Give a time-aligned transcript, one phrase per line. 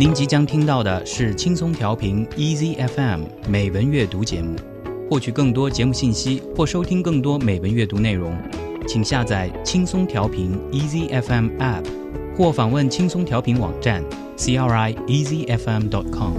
[0.00, 4.56] 您即将听到的是轻松调频 Easy FM 美文阅读节目。
[5.10, 8.34] 获取更多节目信息或收听更多美文阅读内容，
[8.88, 11.84] 请下载轻松调频 Easy FM App，
[12.34, 14.02] 或访问轻松调频网站
[14.38, 16.32] crieasyfm.com。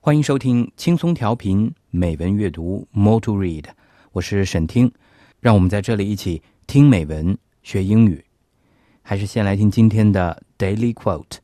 [0.00, 3.66] 欢迎收听轻松调频美文阅读 More to Read，
[4.10, 4.90] 我是沈听，
[5.38, 8.24] 让我们在这里一起听美文学英语。
[9.07, 11.37] 还是先来听今天的 Daily Quote。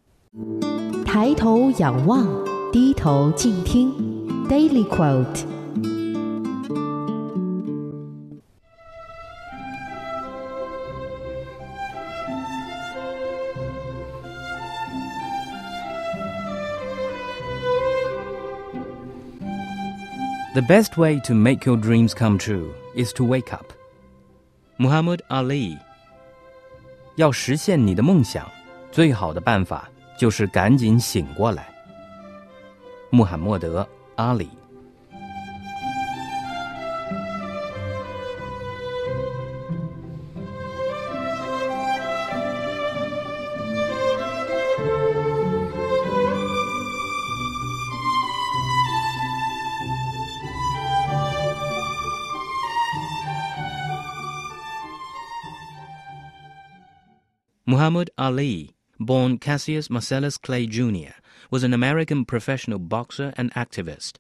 [1.06, 2.28] 抬头仰望，
[2.72, 3.92] 低头静听。
[4.48, 5.46] Daily Quote。
[20.56, 23.72] The best way to make your dreams come true is to wake up.
[24.78, 25.78] Muhammad Ali
[27.17, 28.51] 要实现你的梦想，
[28.91, 31.73] 最好的办法就是赶紧醒过来。
[33.11, 33.83] 穆罕默德·
[34.17, 34.51] 阿里。
[57.67, 61.15] Muhammad Ali, born Cassius Marcellus Clay Jr.,
[61.51, 64.19] was an American professional boxer and activist.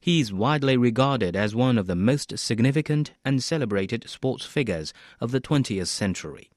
[0.00, 5.30] He is widely regarded as one of the most significant and celebrated sports figures of
[5.30, 6.50] the 20th century.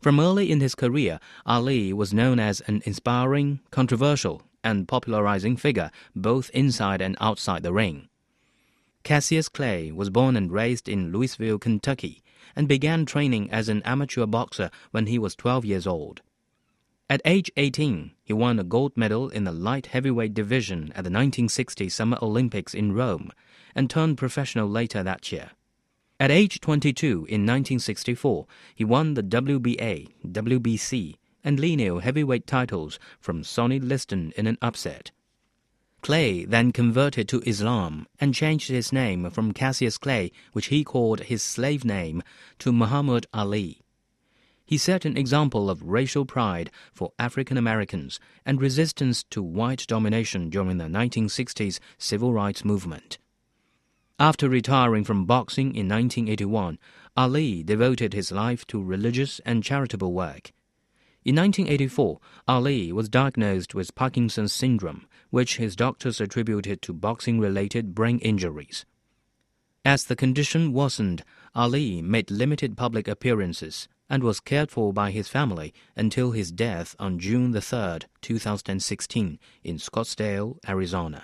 [0.00, 5.90] From early in his career, Ali was known as an inspiring, controversial, and popularizing figure
[6.14, 8.08] both inside and outside the ring.
[9.02, 12.21] Cassius Clay was born and raised in Louisville, Kentucky,
[12.56, 16.22] and began training as an amateur boxer when he was 12 years old.
[17.10, 21.10] At age 18, he won a gold medal in the light heavyweight division at the
[21.10, 23.30] 1960 Summer Olympics in Rome
[23.74, 25.50] and turned professional later that year.
[26.18, 33.44] At age 22 in 1964, he won the WBA, WBC, and lineal heavyweight titles from
[33.44, 35.10] Sonny Liston in an upset.
[36.02, 41.20] Clay then converted to Islam and changed his name from Cassius Clay, which he called
[41.20, 42.24] his slave name,
[42.58, 43.80] to Muhammad Ali.
[44.64, 50.50] He set an example of racial pride for African Americans and resistance to white domination
[50.50, 53.18] during the 1960s civil rights movement.
[54.18, 56.78] After retiring from boxing in 1981,
[57.16, 60.52] Ali devoted his life to religious and charitable work.
[61.23, 67.93] In 1984, Ali was diagnosed with Parkinson's syndrome, which his doctors attributed to boxing related
[67.93, 68.85] brain injuries.
[69.83, 71.23] As the condition worsened,
[71.53, 76.95] Ali made limited public appearances and was cared for by his family until his death
[76.97, 81.23] on June 3, 2016, in Scottsdale, Arizona.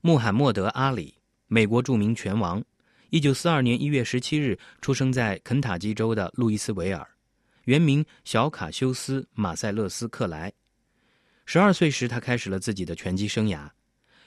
[0.00, 2.64] 穆罕默德·阿里，美国着名拳王，
[3.10, 7.06] 一九四二年一月十七日出生在肯塔基州的路易斯维尔。
[7.67, 10.53] 原名小卡修斯·马塞勒斯·克莱。
[11.45, 13.69] 十二岁时，他开始了自己的拳击生涯。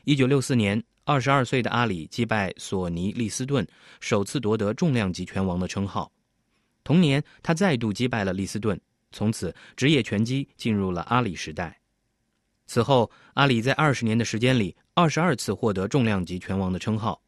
[0.04, 3.66] 一九六四年，二十二岁的阿里击败索尼·利斯顿，
[3.98, 6.12] 首次夺得重量级拳王的称号。
[6.84, 8.78] 同年，他再度击败了利斯顿，
[9.10, 11.80] 从此职业拳击进入了阿里时代。
[12.66, 17.18] 此后，阿里在二十年的时间里，二十二次获得重量级拳王的称号。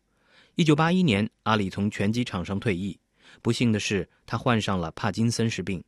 [0.56, 3.00] 一九八一年，阿里从拳击场上退役。
[3.41, 5.83] 不幸的是，他患上了帕金森氏病。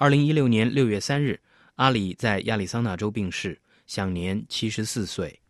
[0.00, 1.40] 二零一六年六月三日，
[1.74, 5.40] 阿里在亚利桑那州病逝，享年七十四岁。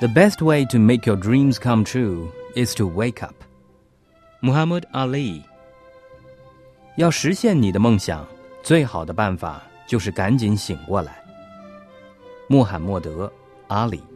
[0.00, 3.36] The best way to make your dreams come true is to wake up.
[4.42, 5.42] Muhammad Ali
[6.96, 8.26] 要实现你的梦想，
[8.64, 11.25] 最好的办法就是赶紧醒过来。
[12.48, 13.26] 穆罕默德·
[13.66, 14.15] 阿里。